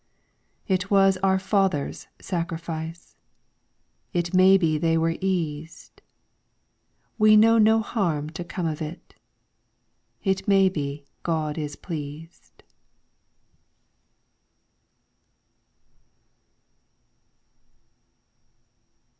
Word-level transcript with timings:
It 0.67 0.89
was 0.89 1.17
our 1.17 1.37
fathers' 1.37 2.07
sacrifice, 2.19 3.17
It 4.13 4.33
may 4.33 4.57
be 4.57 4.79
they 4.79 4.97
were 4.97 5.15
eased. 5.21 6.01
We 7.19 7.37
know 7.37 7.59
no 7.59 7.81
harm 7.83 8.31
to 8.31 8.43
come 8.43 8.65
of 8.65 8.81
it; 8.81 9.13
It 10.23 10.47
may 10.47 10.69
be 10.69 11.05
God 11.21 11.55
is 11.59 11.75
pleased. 11.75 12.63